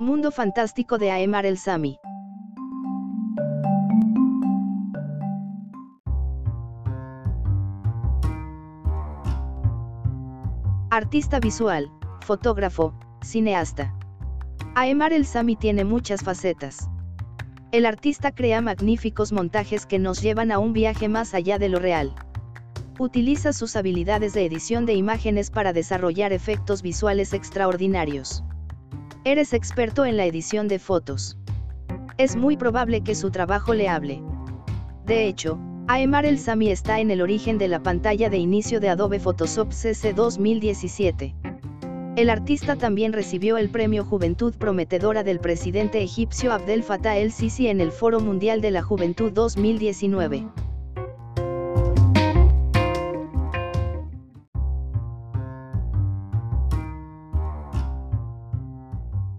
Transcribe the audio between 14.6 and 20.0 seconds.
Aemar El Sami tiene muchas facetas. El artista crea magníficos montajes que